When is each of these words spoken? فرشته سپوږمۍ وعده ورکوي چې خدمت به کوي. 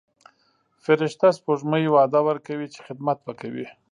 فرشته 0.83 1.27
سپوږمۍ 1.37 1.83
وعده 1.89 2.19
ورکوي 2.27 2.67
چې 2.73 2.79
خدمت 2.87 3.17
به 3.25 3.33
کوي. 3.41 3.65